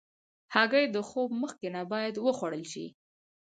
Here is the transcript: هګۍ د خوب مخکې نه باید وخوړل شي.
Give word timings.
هګۍ 0.53 0.85
د 0.95 0.97
خوب 1.09 1.29
مخکې 1.41 1.67
نه 1.75 1.81
باید 1.91 2.15
وخوړل 2.25 2.63
شي. 2.71 2.85